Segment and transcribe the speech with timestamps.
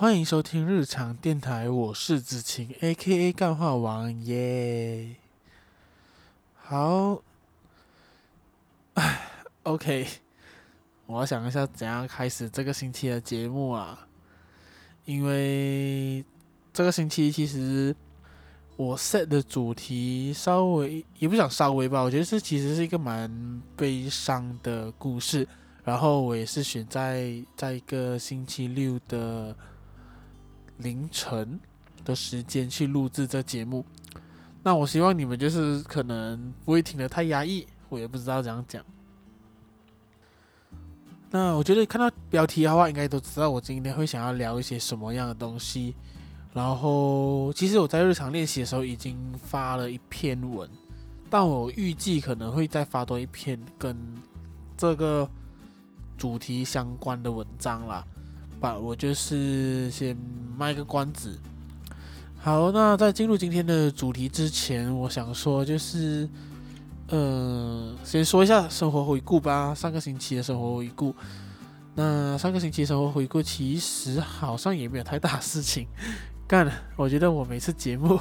[0.00, 3.34] 欢迎收听日常电台，我是子晴，A.K.A.
[3.34, 5.14] 干话王耶。
[6.56, 7.20] 好，
[8.94, 9.28] 唉
[9.64, 10.06] ，OK，
[11.04, 14.08] 我要想一下怎样开始这个星期的节目啊，
[15.04, 16.24] 因为
[16.72, 17.94] 这个星期其实。
[18.76, 23.30] 我 set 的主题稍微也不想稍微吧，我觉得这其实是一个蛮
[23.76, 25.46] 悲伤的故事。
[25.84, 29.54] 然后我也是选在在一个星期六的
[30.82, 31.58] 凌晨
[32.04, 33.84] 的时间去录制这节目。
[34.62, 38.84] 那我希望你们就是可能不会听得太压抑，我也不知道怎样讲。
[41.30, 45.94] 那我觉得看到标题的话，应该都知道我今天会想要聊一些什么样的东西。
[46.52, 50.68] 然后，其实我在日常练习的时候已经发了一篇文，
[51.30, 53.96] 但我预计可能会再发多一篇跟
[54.76, 55.30] 这个
[56.18, 58.04] 主题相关的文章啦。
[58.60, 60.16] 吧我就是先
[60.56, 61.38] 卖个关子。
[62.38, 66.28] 好，那在进入今天的主题之前，我想说就是，
[67.08, 69.74] 呃，先说一下生活回顾吧。
[69.74, 71.14] 上个星期的生活回顾，
[71.94, 75.86] 那上个星期生活回顾其实好像也没有太大事情。
[76.46, 78.18] 干，我觉得我每次节目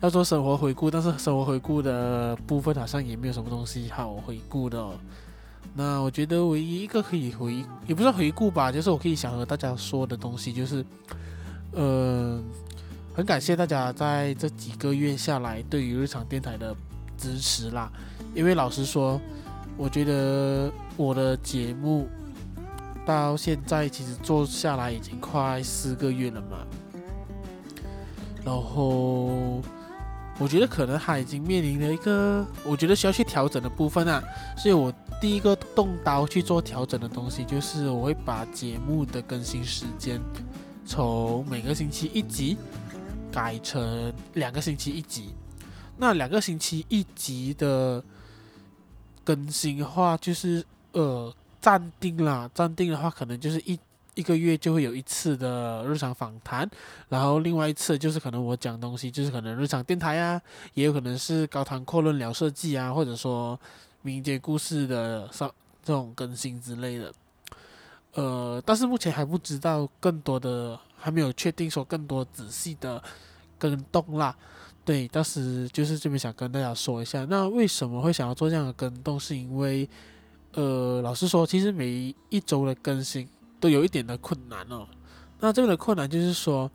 [0.00, 4.86] 要做生活回顾，但是生活回顾的部分好像也没有什么东西好回顾的。
[5.76, 10.84] 那我觉得唯一一个可以回，也不是回顾吧，就是我可以想和大家说的东西，就是，
[11.72, 12.40] 嗯、呃，
[13.16, 16.74] 很感谢大家在这几个月下来对于日常电台的
[17.18, 17.90] 支持啦。
[18.34, 19.20] 因为老实说，
[19.76, 22.08] 我觉得我的节目
[23.04, 26.58] 到现在其实做下来已经快四个月了嘛。
[28.44, 29.60] 然后，
[30.38, 34.22] 我觉得可能他已经面临了一个我觉得需要去调整的部分啊，
[34.56, 40.20] 所以我第一个动刀去做调整的东西，就是我会把节目的更新时间
[40.84, 42.56] 从每个星期一集
[43.30, 45.34] 改成两个星期一集。
[45.96, 48.02] 那两个星期一集的
[49.22, 53.78] 更新的话，就是呃暂定啦，暂定的话可能就是一。
[54.14, 56.68] 一个月就会有一次的日常访谈，
[57.08, 60.40] 然后另外一次就是可能我讲东西，就是可能日常电台啊，
[60.74, 63.58] 也有可能是高谈阔论聊设计啊，或者说
[64.02, 65.50] 民间故事的上
[65.82, 67.12] 这种更新之类的。
[68.14, 73.02] 呃，但是目前还不知道更多的，还没有确定说更多仔细的
[73.58, 74.36] 更动啦。
[74.84, 79.88] 对，当时就是这边想跟大家说一下，那为什么会想要做这样的更动，是因为
[80.52, 83.28] 呃，老实说，其实每一周的更新。
[83.64, 84.86] 都有一点的困难哦。
[85.40, 86.70] 那这个的困难就是说，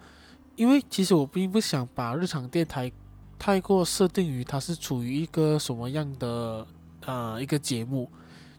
[0.56, 2.92] 因为其实我并不想把日常电台
[3.38, 6.66] 太过设定于它是处于一个什么样的
[7.06, 8.10] 呃一个节目，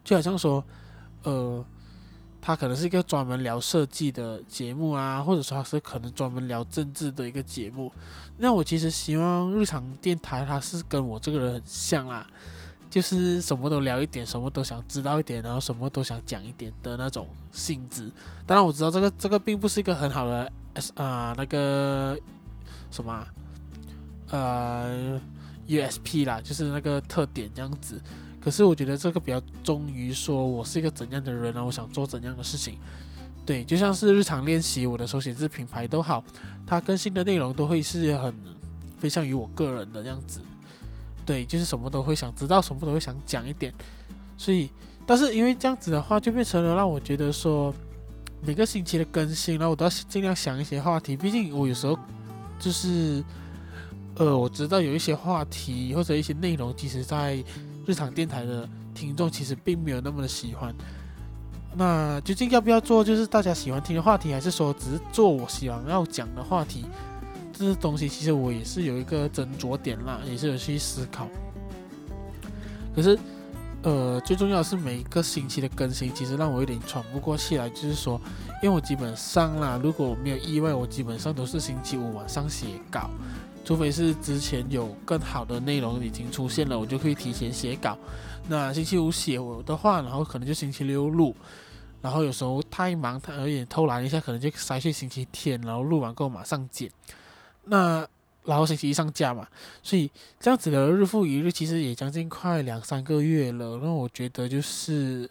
[0.05, 0.65] 就好像说，
[1.25, 1.65] 呃，
[2.41, 7.93] 它可能是一个专门聊设计的节目啊，或者说它是可能专门聊政治的一个节目。
[8.39, 12.25] 那我其实希望日常电台它是跟我这个人很像啦。
[12.91, 18.11] 就是什么都聊一点，什么都想知道一点，然后什么都想讲一点的那种性质。
[18.45, 22.19] 当然我知道这个这个并不是一个很好的 S 啊那个
[22.91, 23.25] 什么
[24.31, 25.21] 呃
[25.69, 28.01] USP 啦，就是那个特点这样子。
[28.41, 32.77] 可是我觉得这个比较忠于说我是一个怎样的人，然后我想做怎样的事情。
[33.47, 36.25] 对，就像是日常练习我的手写字品牌都好，
[36.67, 38.35] 它更新的内容都会是很
[39.01, 40.41] 偏向于我个人的这样子。
[41.31, 43.73] 对，就是什么都会想知道，什么都会想讲一点，
[44.37, 44.69] 所以，
[45.07, 47.73] 但是因为这样子的话，就变成了让我觉得说，
[48.45, 51.17] 每个星期的更新，然后我都要尽量想一些话题。
[51.17, 51.97] 毕竟我有时候
[52.59, 53.23] 就是，
[54.17, 57.37] 呃，我知道有一些话题或者一些内容，其实在
[57.87, 60.75] 日常电台的听众其实并没有那么的喜欢。
[61.77, 66.87] 那究竟要不要做，就是大家喜欢听的话题，还是说只是做我喜欢要讲的话题？
[67.67, 71.29] 这东西其实我也是有一个斟酌点啦，也是有去思考。
[72.95, 73.19] 可是，
[73.83, 77.69] 呃，最重要的是每一个星期的更新，其实让我有点喘不过气来。
[77.71, 78.21] 就是说，
[78.63, 83.09] 因为我基本上啦，如果我没有意外，我基本上都是星期五晚上写稿，
[83.65, 87.97] 除非是之前有更好的内容已经出现了，我就可以提前写稿。
[88.49, 91.37] 那星期五写我的话，然后可能就星期六录，
[92.03, 96.91] 然后有时候太忙，他有点偷懒一下，可能就塞去星期天，然后录完过后马上剪。
[97.65, 98.07] 那
[98.45, 99.47] 然后星期一上架嘛，
[99.83, 100.11] 所以
[100.41, 103.79] 这样子的日复一日，其实也将近快两三个月了。
[103.83, 105.31] 那我觉得就是，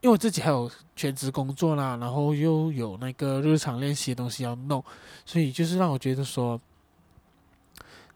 [0.00, 4.82] 因为我自己还有全职工作啦，然后又有那个日常练习的东西要弄，
[5.26, 6.58] 所以就是让我觉得说，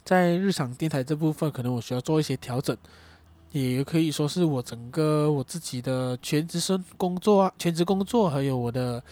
[0.05, 2.75] 在日常电台这部分，可能我需要做一些调整，
[3.50, 9.02] 也可以说是我整个我自己的全职生工作啊，全职工作还有我的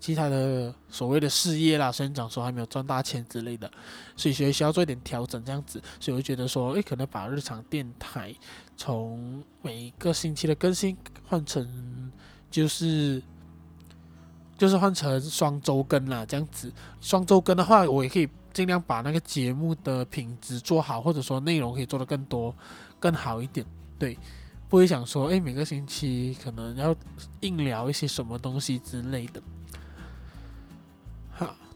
[0.00, 3.70] 其他的所谓的事业啦，虽然讲说还没有赚大钱之类的，
[4.16, 8.34] 所以所以需要做一点调整这样子，所以我觉得说，诶，可能把日常电台
[8.76, 10.96] 从每一个星期的更新
[11.28, 12.10] 换成
[12.50, 13.22] 就是
[14.56, 22.54] 就是换成双周更啦，这样子，双周更的话，我也可以尽量把那个节目的品质做好，或者说内容可以做得更多、
[22.98, 23.64] 更好一点，
[23.98, 24.16] 对。
[24.68, 26.94] 不会想说，哎，每个星期可能要
[27.40, 29.42] 硬聊一些什么东西之类的。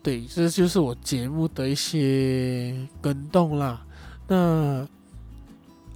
[0.04, 3.84] 对，这就是我节目的一些更动啦。
[4.28, 4.86] 那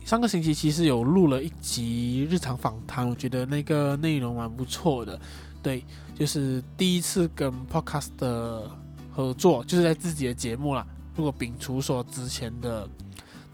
[0.05, 5.21] 上个星期其实有录了一集日常访谈，我觉得那个内容蛮不错的。
[5.63, 5.85] 对，
[6.17, 8.69] 就是第一次跟 Podcast 的
[9.13, 10.87] 合作，就是在自己的节目啦。
[11.15, 12.89] 如果摒除说之前的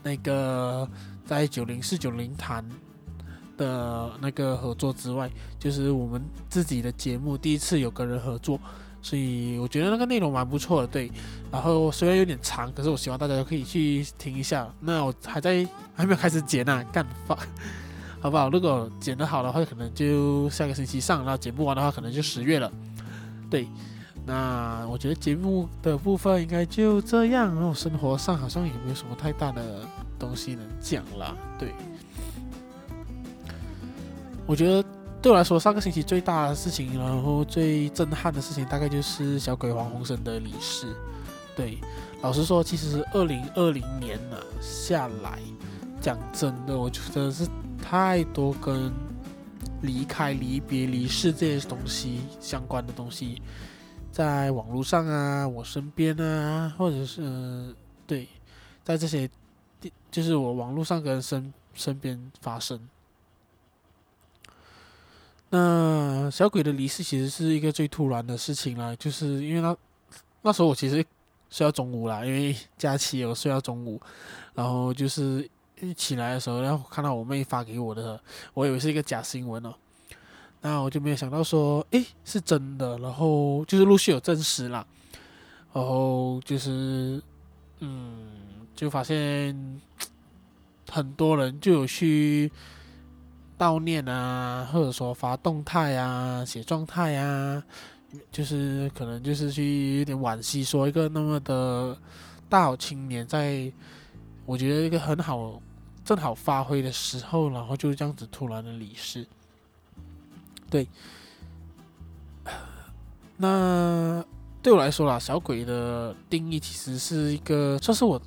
[0.02, 0.88] 那个
[1.26, 2.64] 在九零四九零谈。
[3.56, 5.30] 的那个合作之外，
[5.60, 8.58] 就是我们自己的节目第一次有跟人合作，
[9.04, 11.10] 所以我觉得那个内容蛮不错的，对。
[11.52, 14.66] 然后虽然有点长，可是我希望大家都可以去听一下。
[14.80, 17.38] 那我还在还没有开始剪呢，干发，
[18.18, 18.48] 好不好？
[18.48, 22.72] 如果剪得好的话，可能就下个星期上；然后剪不完的话，可能就十月了。
[23.50, 23.68] 对，
[24.24, 27.54] 那我觉得节目的部分应该就这样。
[27.54, 29.86] 然后生活上好像也没有什么太大的
[30.18, 31.68] 东西能讲了，对。
[34.46, 34.88] 我觉得
[35.24, 40.94] 对我来说，上个星期最大的事情，然后最震撼的事情，大概就是小鬼黄鸿升的离世。
[41.56, 41.78] 对，
[42.20, 45.38] 老实说，其实二零二零年了下来，
[45.98, 47.48] 讲真的，我觉得是
[47.82, 48.92] 太多跟
[49.80, 53.40] 离开、离别、离世这些东西相关的东西，
[54.12, 57.74] 在网络上啊，我身边啊，或者是
[58.06, 58.28] 对，
[58.84, 59.26] 在这些
[60.10, 62.78] 就是我网络上跟身身边发生。
[65.56, 69.76] 那小鬼的离世其实是一个最突然的事情啦，就是因为那
[70.42, 70.96] 那时候我其实
[71.48, 74.00] 睡到中午啦，因为 假期有睡到中午，
[74.52, 75.48] 然后就是
[75.80, 78.20] 一起来的时候，然后看到我妹发给我的，
[78.52, 79.72] 我以为是一个假新闻哦，
[80.60, 84.84] 那我就没有想到说，诶，是真的，然后就是陆续有证实啦，
[85.72, 87.22] 然后就是
[87.78, 88.26] 嗯，
[88.74, 89.80] 就发现
[90.90, 92.50] 很多人就有去。
[93.58, 97.62] 悼念啊，或者说发动态啊、写状态啊，
[98.30, 101.96] 就是可能就是去有点惋惜，说一个那么的
[102.48, 103.72] 大好青年，在
[104.44, 105.60] 我觉得一个很好、
[106.04, 109.26] 正好发挥的时候，然后就这样子突然的离世。
[110.68, 110.88] 对，
[113.36, 114.24] 那
[114.62, 118.20] 对我来说啦，小鬼的定义其实是一个，算是我。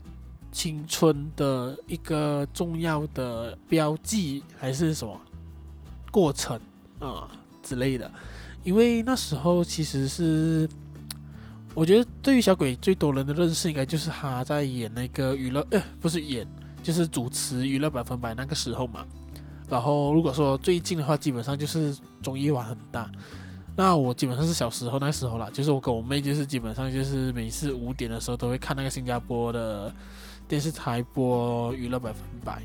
[0.57, 5.15] 青春的一个重要的标记，还是什么
[6.09, 6.59] 过程
[6.97, 7.29] 啊、
[7.61, 8.11] 之类的？
[8.63, 10.67] 因为那时候其实是，
[11.75, 16.47] 我觉得对于小鬼最多人的认识，应该就是他在演那个娱乐，呃，不是演，
[16.81, 19.05] 就是主持娱乐百分百那个时候嘛。
[19.69, 23.07] 然后如果说最近的话，基本上就是综艺玩很大。
[23.75, 29.93] 那我基本上是小时候那时候啦，就是我跟我妹，就是基本上就是每次五点的时候都会看那个新加坡的。
[30.47, 32.61] 电视台播娱乐百分百，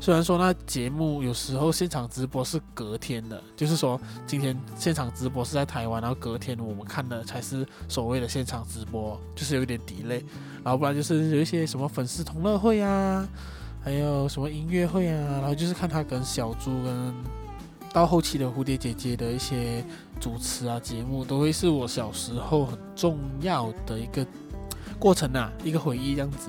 [0.00, 10.24] 虽然说那节目有时候现场直播是隔天的，就是说今天现场直播是在台湾，然后隔天我们看的才是所谓的现场直播，就是有点 delay，
[10.64, 13.28] 然后不然就是有一些什么粉丝同乐会啊，
[13.84, 17.14] 还有什么音乐会啊，然后就是看他跟小猪跟
[17.92, 19.84] 到后期的蝴蝶姐姐的一些
[20.18, 24.26] 主持啊节目，都会是我小时候很重要的一个
[24.98, 26.48] 过程啊，一个回忆这样子。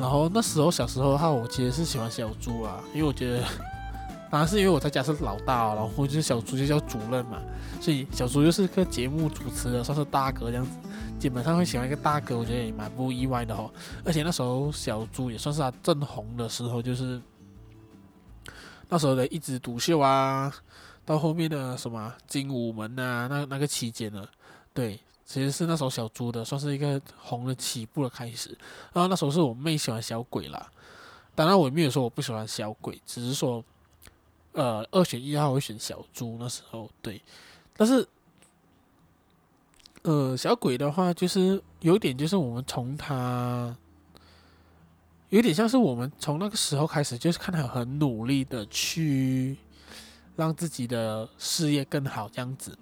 [0.00, 3.44] 然后那时候小时候的话，我其实是喜欢小猪啊，因为我觉得，
[4.30, 7.38] 当然是因为我在家是老大，然后就是小猪就叫主任嘛，
[7.82, 10.70] 所以小猪就是个节目主持的，算是大哥这样子。
[11.18, 13.70] 基本上会喜欢一个大哥，我觉得也蛮不意外的哦。
[14.02, 17.20] 而且那时候小猪也算是他正红的时候，就是
[18.88, 20.50] 那时候的一枝独秀啊，
[21.04, 24.26] 到后面的什么精武门啊，那那个期间呢，
[24.72, 24.98] 对。
[25.32, 28.48] 其实是那时候小猪的，算是一个红的起步的开始。
[28.92, 30.68] 然后那时候是我妹喜欢小鬼啦，
[31.36, 33.64] 当然我也没有说我不喜欢小鬼，只是说，
[34.50, 36.36] 呃，二选一的话我会选小猪。
[36.40, 37.22] 那时候对，
[37.76, 38.08] 但是，
[40.02, 43.76] 呃，小鬼的话就是有点，就是我们从他，
[45.28, 49.56] 有点像是我们从那个时候开始，就是看他很努力的去
[50.34, 52.76] 让自己的事业更好这样子。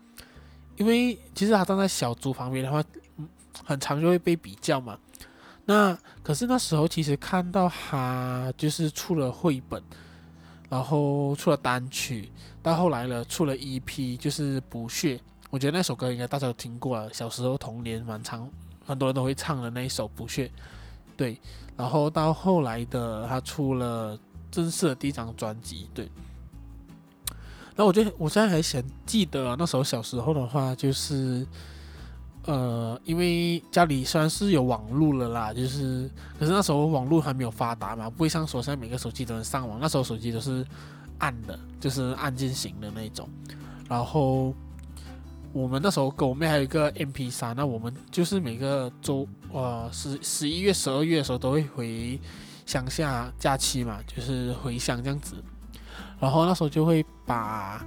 [0.78, 2.82] 因为其实他站在小猪旁边的话，
[3.64, 4.98] 很常就会被比较嘛。
[5.66, 9.82] 那可是那时候其实看到他就是出了绘本，
[10.70, 12.32] 然后出了单曲，
[12.62, 15.20] 到后来了出了 EP，就是补血，
[15.50, 18.48] 我觉得那首歌应该大家都听过了，小时候童年蛮长，
[18.86, 20.46] 很多人都会唱的那一首《补血》。
[21.16, 21.38] 对，
[21.76, 24.18] 然后到后来的他出了
[24.50, 26.08] 正式的第一张专辑，对。
[27.78, 31.46] 那我觉得我现在还想记得那时候小时候的话，就是
[32.44, 40.66] 呃，因为家里虽然是有网络了啦，就是可是那时候网络还没有发达嘛，不会像说现在每个手机都能上网，那时候手机都是
[41.18, 43.28] 按的，就是按键型的那种，
[43.88, 44.52] 然后。
[45.50, 52.20] 我们那时候跟我妹还有一个 MP3，那我们就是每个周呃十十一月、十二月的时候都会回
[52.66, 55.36] 乡下假期嘛，就是回乡这样子。
[56.20, 57.84] 然后那时候就会把，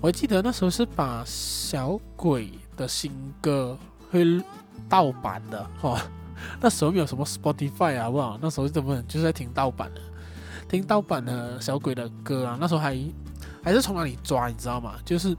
[0.00, 3.76] 我记得那时候是把小鬼的新歌
[4.10, 4.42] 会
[4.88, 5.98] 盗版的哦。
[6.60, 8.38] 那时候没有什么 Spotify 啊，好不好？
[8.40, 10.00] 那时候根本就是在听盗版的，
[10.68, 12.56] 听盗版的小鬼的歌啊。
[12.60, 12.98] 那时候还
[13.62, 14.94] 还是从哪里抓，你知道吗？
[15.04, 15.36] 就是。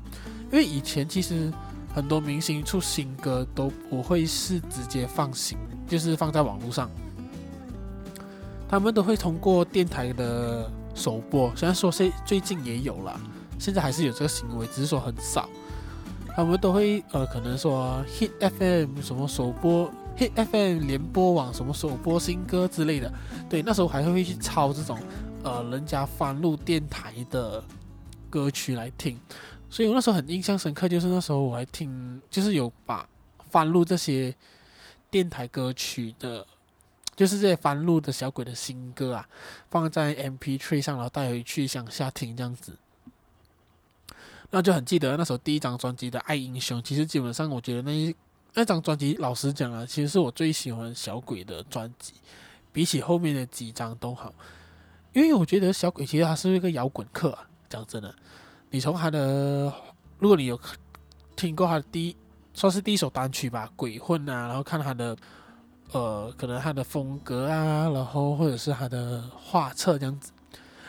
[0.51, 1.53] 因为以前其实
[1.93, 6.89] 很多明星出新歌都不会是直接放行，就是放在网络上，
[8.67, 10.67] 他们都会通过电台的
[10.99, 11.51] 首播。
[11.55, 13.19] 虽然说现最近也有了，
[13.57, 15.49] 现在还是有这个行为，只是说很少。
[16.35, 23.11] 他们都会呃，可能说 Hit FM 什么首播，Hit FM 联播网什么首播新歌之类的。
[23.49, 24.97] 对，那时候还会去抄这种
[25.43, 27.63] 呃人家翻录电台的
[28.29, 29.19] 歌曲来听。
[29.69, 33.05] 所以我那时候很印象深刻，就是那时候我还听，就是有把
[33.49, 34.33] 翻录这些
[35.11, 36.45] 电台歌曲的，
[37.19, 39.27] 就是这些翻录的小鬼的新歌啊，
[39.69, 42.71] 放在 MP3 上，然后带回去乡下听这样子。
[44.51, 48.15] 那就很记得那时候第一张专辑的《爱英雄》，其实基本上我觉得那一
[48.53, 52.13] 那张专辑，老实讲啊，其实是我最喜欢小鬼的专辑，
[52.71, 54.33] 比起后面的几张都好，
[55.11, 58.15] 因为我觉得小鬼其实他是一个摇滚客啊，讲真的。
[58.69, 59.73] 你从他的，
[60.19, 60.57] 如果你有
[61.35, 62.15] 听过他的第一，
[62.53, 65.17] 算是第一首单曲吧，《鬼混》啊，然后看他的，
[65.91, 70.31] 呃，可能他的风格啊，然后或者是他的画册这样子，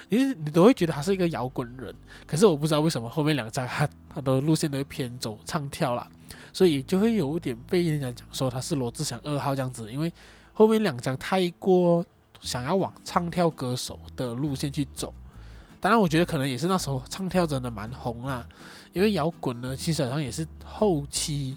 [0.09, 1.95] 你你都会觉得他是一个摇滚人。
[2.27, 6.07] 可是我不知道为什么后面两张他他的路线都会偏走唱跳啦，
[6.53, 10.13] 所以就会有点被人家讲说他是罗志祥二号这样子，因为
[10.53, 12.05] 后面两张太过
[12.41, 15.15] 想要往唱跳歌手的路线去走。
[15.81, 18.47] 当然，我觉得可能也是那时候唱跳真的蛮红啦，
[18.93, 21.57] 因为摇滚呢，其实好像也是后期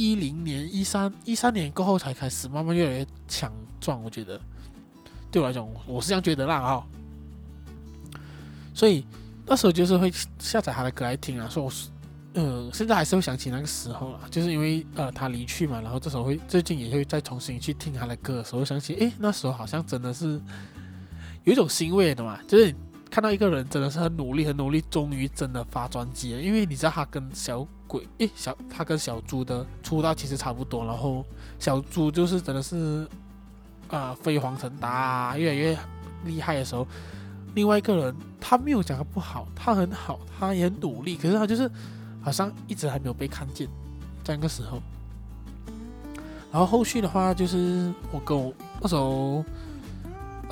[0.00, 4.02] 一零年、一三一三年过后才开始慢慢越来越强壮。
[4.02, 4.40] 我觉得
[5.30, 6.86] 对我来讲，我是这样觉得啦哈。
[8.74, 9.04] 所以
[9.44, 11.88] 那时候就是会下载他的歌来听啊，说我是
[12.32, 20.40] 呃，现在还是会想起那个时候啊，就是因为呃他离去嘛，然后这时候会最近也会再重新去听他的歌的时候，想起诶，那时候好像真的是。
[21.44, 22.72] 有一种欣慰的嘛，就是
[23.10, 26.40] 看到一个人真的是很努力、很努力，终于真的发专辑了。
[26.40, 31.24] 因为你知道他跟小鬼，诶，小他跟小猪的出道其实差不多，然后
[31.58, 33.04] 小猪就是真的是、
[33.88, 35.76] 呃、飞黄腾达，越来越
[36.24, 36.86] 厉害的时候，
[37.56, 41.68] 另外一个人他没有讲他不好，他很好，他也很努力，可是他就是
[42.22, 43.66] 好像一直还没有被看见，
[44.22, 44.80] 在那个时候。
[46.52, 49.44] 然后后续的话，就是我跟我那时候。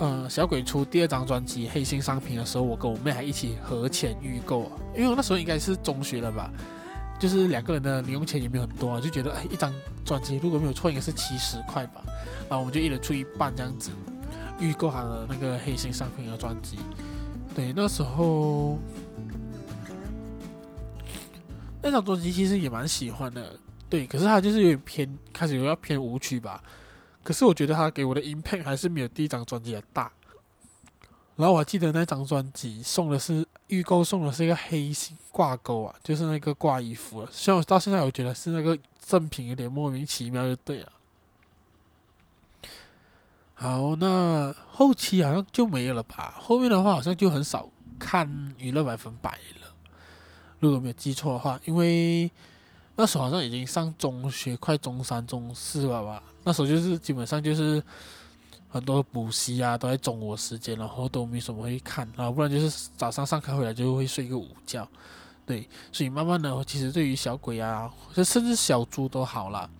[0.00, 6.52] 呃，小鬼出第二张专辑《黑心商品》的时候，我跟我妹还一起合钱预购啊，因为我那时候应该是中学了吧，
[7.18, 12.02] 就是两个人的零用钱也没有很多啊，就觉得哎，一张专辑如果没有错，应该是七十块吧，
[12.48, 13.90] 然后我们就一人出一半这样子
[14.60, 16.78] 预购他的那个《黑心商品》的专辑。
[17.54, 18.78] 对，那时候
[21.82, 23.58] 那张专辑其实也蛮喜欢的，
[23.90, 26.62] 对，可是他就是有点偏，开始有要偏舞曲吧。
[27.24, 30.10] 可是我觉得他给我的 impact 还是没有第一张专辑的大。
[31.36, 37.28] 然后我还记得那张专辑送的是预购送的是一个黑心挂钩啊，就是那个挂衣服啊。
[37.30, 40.92] 虽然我到现在我觉得是那个赠品有点莫名其妙，就对了。
[43.54, 46.34] 好，那后期好像就没有了吧？
[46.38, 49.74] 后面的话好像就很少看娱乐百分百了，
[50.60, 52.30] 如果没有记错的话，因为
[52.94, 56.22] 那时候好像已经上中学，快中三、中四了吧。
[56.44, 57.82] 那时候就是基本上就是
[58.68, 64.86] 很多补习啊，都在中午时间，然后都没什么会看，然后不然就是早上上课回来就会睡个午觉，
[65.46, 69.70] 对，所以慢慢的，其实对于小鬼啊，就甚至小猪都好了，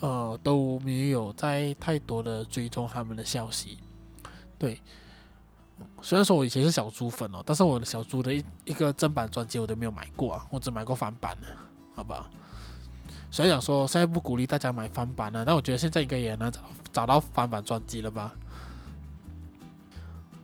[0.00, 3.78] 呃，都没有在太多的追踪他们的消息，
[4.58, 4.80] 对。
[6.02, 11.46] 虽然说我以前是小猪粉哦，但是我的小猪的一一个正版专辑我都没有买过啊，我只买过翻版的，
[11.94, 12.28] 好吧。
[13.30, 16.60] 所以想说，现在不鼓励大家买翻版了，但我觉得现在应该也能找
[16.98, 18.34] 找到翻版专辑了吧？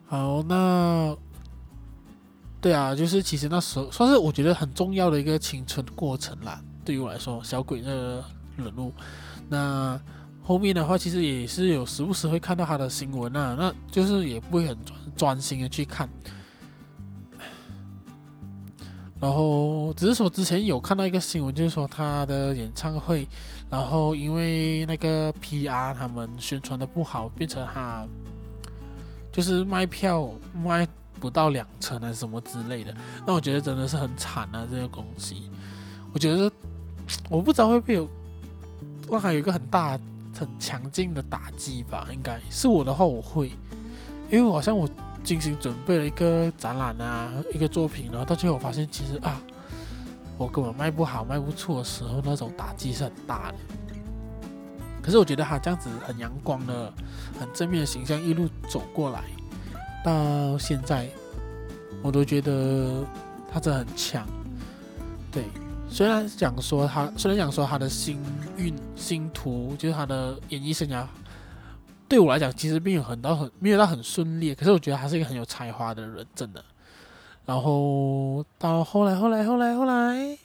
[0.07, 1.13] 好，那
[2.61, 6.63] 对啊，就是其实那时候算是我觉得很重要的一个青春过程啦。
[6.85, 8.25] 对于我来说，小鬼这个
[8.57, 8.93] 人物，
[9.49, 10.01] 那
[10.45, 16.09] 后面的话其实也是有时不时会看到他的新闻啊，那就是也不会很专专心的去看。
[19.25, 23.27] 然后只是说之前有看到一个新闻，就是说他的演唱会，
[23.71, 28.07] 然后因为那个 PR 他们宣传的不好，变成他
[29.33, 30.31] 就是卖票
[30.63, 30.87] 卖
[31.19, 32.95] 不到两成还是什么之类的。
[33.27, 35.51] 那我觉得真的是很惨啊，这个东西。
[36.13, 36.53] 我觉得
[37.31, 38.07] 我不知道会不会有
[39.11, 39.99] 让他有一个很大
[40.39, 42.07] 很强劲的打击吧？
[42.13, 43.51] 应该是我的话，我会，
[44.31, 44.87] 因为好像我。
[45.25, 49.41] 精心准备了一个展览啊，一个作品，然后到最后我发现，其实啊，
[50.37, 53.59] 我根本卖不好、卖不出的时候，那种打击是很大的。
[55.03, 56.93] 可是我觉得他这样子很阳光的、
[57.41, 59.25] 很正面的形象一路走过来，
[60.05, 61.09] 到现在，
[62.03, 63.03] 我都觉得
[63.51, 64.27] 他真的很强。
[65.33, 65.45] 对，
[65.89, 68.19] 虽然讲说他，虽然讲说他的星
[68.57, 71.07] 运、星途，就是他的演艺生涯。
[72.09, 76.65] 对我来讲，其实并没有很到很没有到很顺利，可是我觉得他是一个很有才华的人，真的。
[77.47, 80.39] 然后到后来，后来，后来，后来，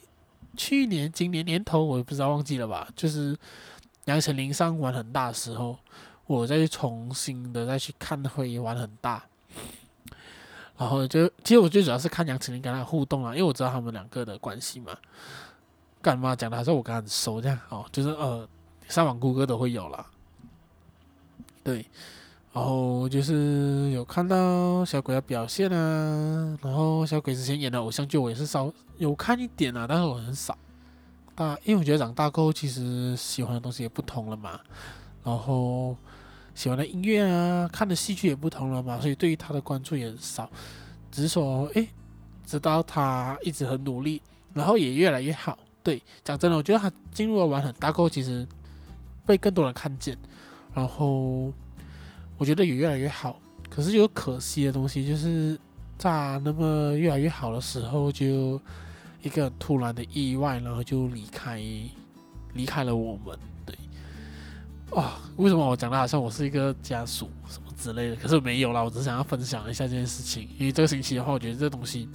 [0.56, 2.88] 去年、今年年头，我也不知道忘记了吧？
[2.94, 3.36] 就是
[4.06, 5.78] 杨丞琳上玩很大的时候，
[6.26, 9.22] 我再去重新的再去看会玩很大。
[10.76, 14.96] 然后就其实我最主要是看杨丞琳跟他互动啊，因为我知道他们两个的关系嘛。
[16.02, 16.56] 干嘛讲的？
[16.56, 18.48] 还是我跟他很熟这样哦，就是呃，
[18.88, 20.06] 上网谷歌都会有了。
[21.70, 21.86] 对，
[22.52, 30.58] 然后就是有看到小鬼的表现啊，然后小鬼之前演的偶像剧我也是稍有看一点啊，但是我很少。
[31.36, 34.58] 大，因为我觉得长大过后其实喜欢的东西也不同了嘛，
[35.22, 35.96] 然后
[36.56, 40.50] 喜欢的音乐啊，看的戏剧也不同了嘛，所以对于他的关注也很少。
[41.12, 41.88] 只是说，诶，
[42.44, 44.20] 知道他一直很努力，
[44.54, 45.56] 然后也越来越好。
[45.84, 48.44] 对，讲真的，我觉得他进入了玩很大过后，其实
[49.24, 50.18] 被更多人看见。
[50.72, 51.52] 然后
[52.38, 55.58] 我觉得也越来越好，可是有可惜的东西，就是
[55.98, 58.60] 在那么越来越好的时候，就
[59.22, 61.60] 一个突然的意外，然后就离开，
[62.54, 63.38] 离开了我们。
[63.66, 63.76] 对，
[64.96, 68.16] 啊，为什么我讲的好像我是一个家属什么之类的？
[68.16, 70.48] 可是没有啦，我只是想要分享一下这件事情。
[70.58, 72.08] 因为这个星期的话，我觉得这东西，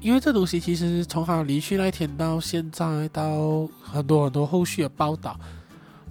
[0.00, 5.38] 因为这东西其实从他离去那一天到现在，到很多很多后续的报道。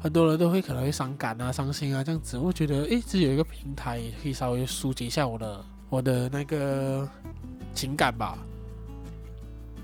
[0.01, 7.07] 很多人都会可能会伤感啊、伤心啊这样子，我觉得诶，这有一个平台可以稍微疏解一下我的我的那个
[7.75, 8.35] 情感吧。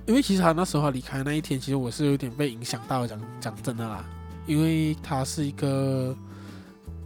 [0.08, 4.04] 因为其实他那时候离开那一天，其实我是有点被影响到，讲讲真的啦。
[4.48, 6.16] 因为他是一个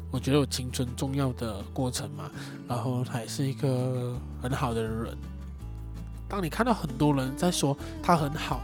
[0.09, 2.31] 我觉得我青春重要的过程嘛，
[2.65, 5.17] 然后他也是一个很好的人。
[6.29, 8.61] 当你看到很多人在说他很好，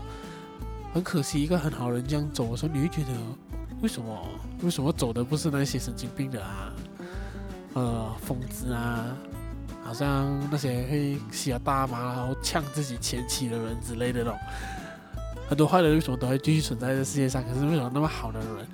[0.94, 3.10] 很可惜一个很好人这样走的时候，你会觉得。
[3.82, 4.28] 为什么？
[4.64, 6.74] 为什么走的不是那些神经病的啊？
[7.74, 9.16] 呃，疯子啊，
[9.84, 14.40] 好像那些会吸了大麻然后呛自己前妻的人之类的那种，
[15.48, 17.44] 很多坏人为什么都会继续存在这世界上？
[17.44, 18.68] 可是为什么那么好的人？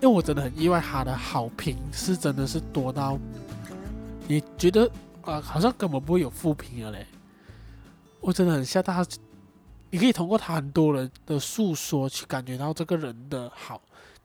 [0.00, 3.18] 因为我真的很意外，他的好评是真的是多到
[4.26, 4.90] 你觉得
[5.22, 7.06] 啊、好像根本不会有负评了嘞。
[8.20, 9.04] 我真的很吓大，
[9.90, 13.78] 你可以通过他很多人的诉说去感觉到这个人的好。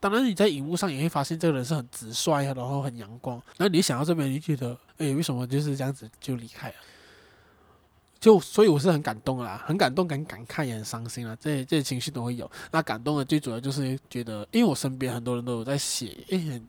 [0.03, 3.41] 当然，你在荧幕上也会发现这个人是很直率啊，然后很阳光。
[3.55, 6.75] 然后你想到这边，你觉得，哎，为什么就是这样子就离开了？
[8.19, 11.33] 就所以我是很感动啦，很感动，很感慨，也很伤心啊。
[11.39, 12.51] 这些这些情绪都会有。
[12.71, 16.61] 那感动的最主要就是觉得，因为我身边很多人都有在写，哎，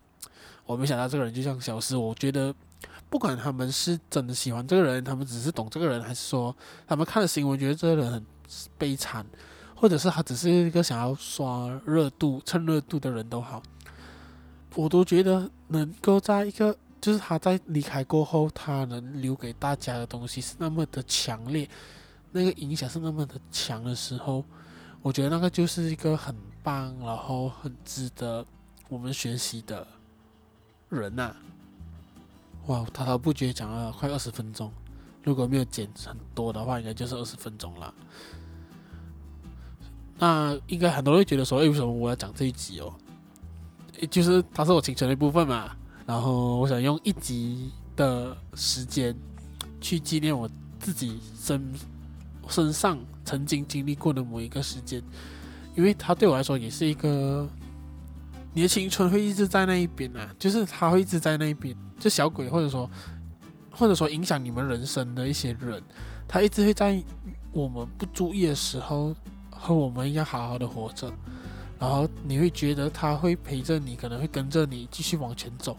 [0.64, 1.96] 我没想到这个人就这样消失。
[1.96, 2.54] 我觉得，
[3.10, 8.24] 不管他们是真的喜欢这个人，他们只是懂这个人，还是说他们看了新闻觉得这个人很
[8.78, 9.26] 悲惨。
[9.84, 13.62] 或者是他只是一个想要刷热度、蹭热度的人都好，
[14.76, 21.68] 我都觉得能够在一个就是他在离开过后，他能留给大家的东西是那么的强烈，
[22.32, 24.42] 那个影响是那么的强的时候，
[25.02, 28.42] 我觉得那个就是一个很棒，然后很值得
[28.88, 29.86] 我们学习的
[30.88, 31.36] 人呐、
[32.68, 34.72] 哇，滔滔不绝讲了快二十分钟，
[35.22, 37.92] 如果没有剪很多的话，应该就是二十分钟了。
[40.18, 42.92] 那应该很多人会觉得说，诶，为什么我要讲这一集哦？
[44.10, 45.70] 就是它是我青春的一部分嘛。
[46.06, 49.16] 然后我想用一集的时间
[49.80, 50.48] 去纪念我
[50.78, 51.72] 自己身
[52.46, 55.02] 身上曾经经历过的某一个时间，
[55.74, 57.48] 因为它对我来说也是一个，
[58.52, 62.90] 你的青春会一直在那一边啊，就是它会一直在那一边，就小鬼或者说
[63.70, 65.82] 或者说影响你们人生的一些人，
[66.28, 67.02] 他一直会在
[67.50, 69.14] 我们不注意的时候
[69.54, 71.10] 和我们一样好好的活着，
[71.78, 75.76] 然后你会觉得他会陪着你，可能会跟着你继续往前走。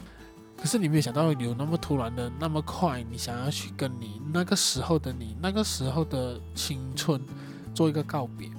[0.56, 7.20] 可是你没有想到有那么突然的那么快，你想要去跟你那个时候的你，那个时候的青春
[7.74, 8.50] 做一个告别。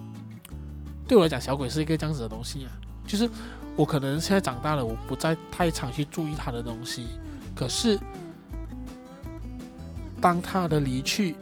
[1.08, 2.72] 对我来讲，小鬼是一个这样子的东西啊，
[3.08, 3.28] 就是
[3.76, 7.08] 我可能现在长大了，我不再太常去注意他的东西。
[7.56, 8.00] 可是
[10.22, 11.36] 当他的离去，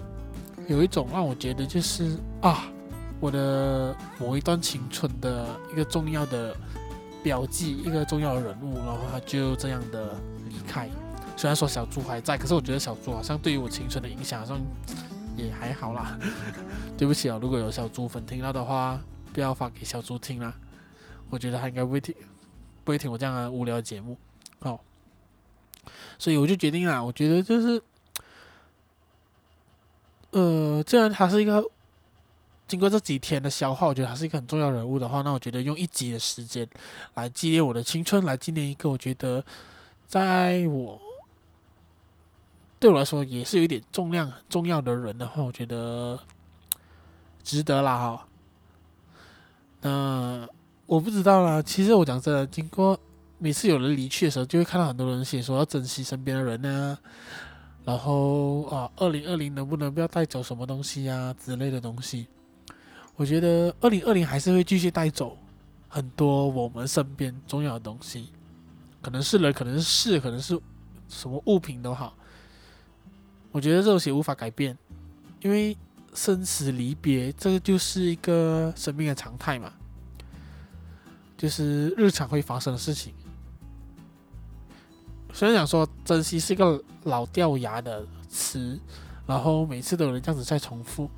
[0.68, 2.66] 有一种让我觉得就是啊，
[3.20, 6.56] 我的某一段青春的一个重要的
[7.24, 10.16] 标记，一个重要的人物，然后他就这样的
[10.50, 10.90] 离开。
[11.38, 14.60] 虽然说小猪还在，可是我觉得小猪好像对于我青春的影响好像
[15.36, 16.18] 也还好啦。
[16.98, 19.00] 对不起啊，如果有小猪粉听到的话。
[19.34, 20.54] 不要发给小猪听啦，
[21.30, 22.16] 我觉得他应该不会听，
[22.86, 24.16] 不会听我这样的无聊节目，
[24.60, 24.80] 哦，
[26.18, 27.84] 所以我就决定了，我觉得就是，
[30.32, 31.62] 呃，既然他是一个
[32.68, 36.68] 经过这几天的消耗，我觉得他是一个很重要人物的话，那我觉得用一集的时间
[37.14, 39.44] 来纪念我的青春，来纪念一个我觉得
[40.08, 41.00] 在我
[42.80, 46.20] 对我来说也是有一点重量重要的人的话，我觉得
[47.44, 48.28] 值得啦，哈。
[49.82, 50.48] 那，
[50.88, 51.62] 我不知道啦。
[51.62, 53.00] 其实我讲真的，经过
[53.38, 56.98] 每次有人离去的时候，就会看到很多人写说要珍惜身边的人呢、
[57.84, 62.28] 然后啊，二零二零能不能不要带走什么东西呀、啊、之类的东西？
[63.16, 65.38] 我觉得二零二零还是会继续带走
[65.88, 68.30] 很多我们身边重要的东西，
[69.02, 70.60] 可能是人，可能是事，可能是
[71.08, 72.16] 什么物品都好。
[73.52, 74.78] 我觉得这东西无法改变，
[75.42, 75.78] 因为。
[76.18, 79.74] 生死离别，这个就是一个生命的常态嘛，
[81.38, 83.14] 就是日常会发生的事情。
[85.34, 88.80] 虽然讲说珍惜是一个老掉牙的词，
[89.28, 91.12] 然后每次都有人这样子在重复，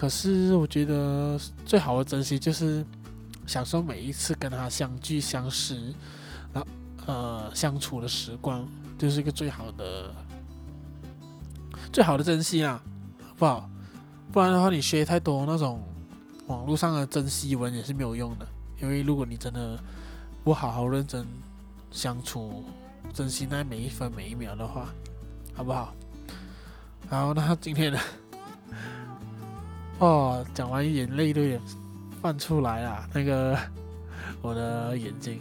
[0.00, 2.82] 可是我觉得最好的珍惜就是
[3.46, 5.92] 享受每一次跟他相聚相识，
[6.54, 6.66] 然后
[7.04, 10.10] 呃相处的时光，就是一个最好的
[11.92, 12.82] 最好的珍惜啊，
[13.28, 13.70] 好不好？
[14.32, 15.82] 不然的话，你学太多那种
[16.46, 18.48] 网络上的珍惜文也是没有用的。
[18.80, 19.78] 因为如果你真的
[20.42, 21.26] 不好好认真
[21.90, 22.64] 相处，
[23.12, 24.88] 珍惜那每一分每一秒的话，
[25.52, 25.94] 好不好？
[27.10, 27.98] 好，那今天呢？
[30.00, 31.60] 哦，讲完眼泪都有点
[32.20, 33.08] 泛出来了。
[33.14, 33.56] 那个
[34.42, 35.38] 我的眼睛。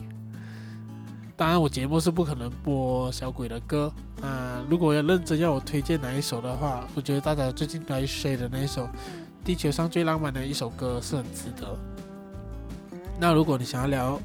[1.37, 3.89] 当然，我节目是不可能播小鬼的歌
[4.21, 4.61] 啊。
[4.69, 8.83] 如果要认真要我推荐哪一首的话，我觉得大家最近来睡的那一首
[9.45, 11.73] 《地球上最浪漫的一首歌》是很值得。
[13.17, 14.21] 那如果你想要了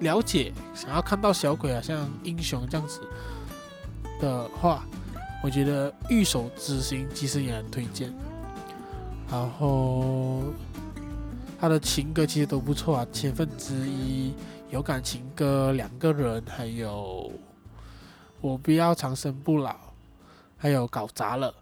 [0.00, 3.00] 了解，想要看到小鬼啊像英雄这样子
[4.20, 4.84] 的话，
[5.40, 8.12] 我觉得《御手之心》其实也很推荐。
[9.34, 10.44] 然后
[11.60, 14.32] 他的情歌其实都不错啊，千分之一。
[14.70, 17.32] 有感情歌，两个人，还有
[18.40, 19.74] 我不要长生不老，
[20.56, 21.52] 还有搞砸了，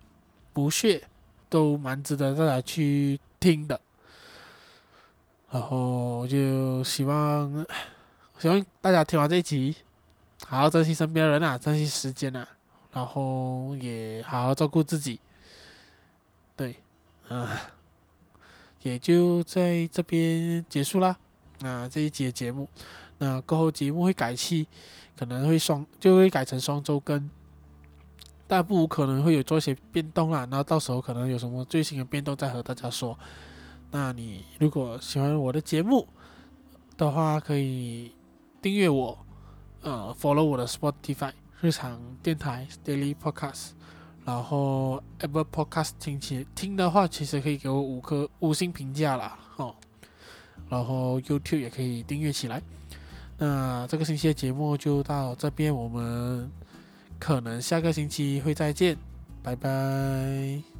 [0.53, 1.03] 不屑，
[1.49, 3.81] 都蛮值得大家去听的。
[5.51, 7.67] 然后就希望，
[8.39, 9.77] 希望大家听完这一集，
[10.47, 12.47] 好好珍惜身边的人啊，珍惜时间啊，
[12.93, 15.19] 然后也好好照顾自己。
[17.33, 17.73] 啊，
[18.83, 21.17] 也就在这边结束啦。
[21.61, 22.69] 那这一集的节目，
[23.19, 24.67] 那过后节目会改期，
[25.17, 27.31] 可能会双就会改成双周更，
[28.47, 30.45] 但不可能会有做一些变动啦。
[30.51, 33.19] 那到时候可能有什么最新的变动再和大家说。
[33.93, 36.09] 那你如果喜欢我的节目
[36.97, 38.13] 的话，可以
[38.61, 39.19] 订阅我，
[39.83, 43.71] 呃，follow 我的 Spotify 日常电台 Daily Podcast，
[44.25, 49.75] 然后 Apple Podcast 听起听的话，其实可以给我五颗五星评价啦，吼。
[50.69, 52.63] 然后 YouTube 也可以订阅起来。
[53.37, 56.51] 那这个星期的节目就到这边，我们
[57.19, 58.97] 可能下个星期会再见，
[59.43, 60.72] 拜拜。